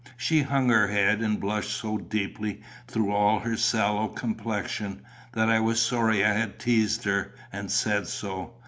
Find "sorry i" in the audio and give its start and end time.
5.79-6.33